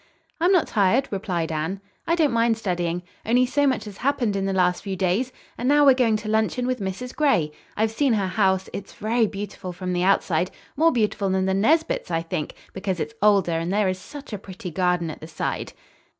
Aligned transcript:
"I'm 0.39 0.51
not 0.51 0.65
tired," 0.65 1.07
replied 1.11 1.51
Anne. 1.51 1.79
"I 2.07 2.15
don't 2.15 2.33
mind 2.33 2.57
studying. 2.57 3.03
Only 3.23 3.45
so 3.45 3.67
much 3.67 3.85
has 3.85 3.97
happened 3.97 4.35
in 4.35 4.47
the 4.47 4.51
last 4.51 4.81
few 4.81 4.95
days! 4.95 5.31
And 5.59 5.69
now 5.69 5.85
we're 5.85 5.93
going 5.93 6.15
to 6.17 6.27
luncheon 6.27 6.65
with 6.65 6.79
Mrs. 6.79 7.15
Gray. 7.15 7.51
I've 7.77 7.91
seen 7.91 8.13
her 8.13 8.25
house. 8.25 8.67
It's 8.73 8.93
very 8.93 9.27
beautiful 9.27 9.71
from 9.71 9.93
the 9.93 10.01
outside, 10.03 10.49
more 10.75 10.91
beautiful 10.91 11.29
than 11.29 11.45
the 11.45 11.53
Nesbits', 11.53 12.09
I 12.09 12.23
think, 12.23 12.55
because 12.73 12.99
it 12.99 13.09
is 13.09 13.15
older 13.21 13.51
and 13.51 13.71
there 13.71 13.89
is 13.89 13.99
such 13.99 14.33
a 14.33 14.39
pretty 14.39 14.71
garden 14.71 15.11
at 15.11 15.21
the 15.21 15.27
side." 15.27 15.71